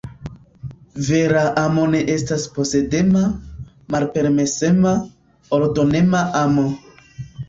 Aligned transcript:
Vera 1.07 1.41
amo 1.63 1.83
ne 1.91 1.99
estas 2.13 2.45
posedema, 2.55 3.21
malpermesema, 3.97 4.95
ordonema 5.59 6.23
amo. 6.41 6.65